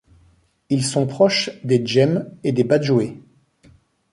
Ils 0.71 0.83
sont 0.83 1.05
proches 1.05 1.51
des 1.63 1.85
Djem 1.85 2.27
et 2.43 2.51
des 2.53 2.63
Badjoué. 2.63 3.21